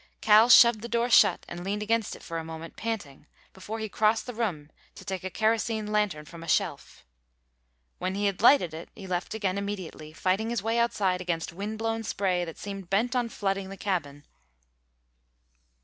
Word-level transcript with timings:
Cal 0.19 0.49
shoved 0.49 0.81
the 0.81 0.87
door 0.89 1.11
shut 1.11 1.45
and 1.47 1.63
leaned 1.63 1.83
against 1.83 2.15
it 2.15 2.23
for 2.23 2.39
a 2.39 2.43
moment, 2.43 2.75
panting, 2.75 3.27
before 3.53 3.77
he 3.77 3.87
crossed 3.87 4.25
the 4.25 4.33
room 4.33 4.71
to 4.95 5.05
take 5.05 5.23
a 5.23 5.29
kerosene 5.29 5.91
lantern 5.91 6.25
from 6.25 6.41
a 6.41 6.47
shelf. 6.47 7.05
When 7.99 8.15
he 8.15 8.25
had 8.25 8.41
lighted 8.41 8.73
it 8.73 8.89
he 8.95 9.05
left 9.05 9.35
again 9.35 9.59
immediately, 9.59 10.11
fighting 10.11 10.49
his 10.49 10.63
way 10.63 10.79
outside 10.79 11.21
against 11.21 11.53
wind 11.53 11.77
blown 11.77 12.01
spray 12.01 12.43
that 12.45 12.57
seemed 12.57 12.89
bent 12.89 13.15
on 13.15 13.29
flooding 13.29 13.69
the 13.69 13.77
cabin. 13.77 14.25